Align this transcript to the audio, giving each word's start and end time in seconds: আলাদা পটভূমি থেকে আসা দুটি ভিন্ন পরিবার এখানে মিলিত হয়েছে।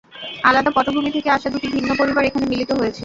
আলাদা 0.43 0.71
পটভূমি 0.75 1.09
থেকে 1.11 1.29
আসা 1.29 1.47
দুটি 1.49 1.67
ভিন্ন 1.75 1.89
পরিবার 1.99 2.23
এখানে 2.25 2.45
মিলিত 2.45 2.71
হয়েছে। 2.79 2.99